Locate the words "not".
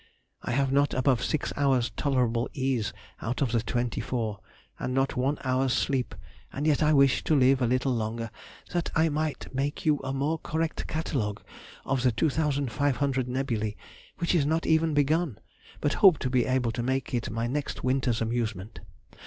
0.71-0.95, 4.95-5.15, 14.47-14.65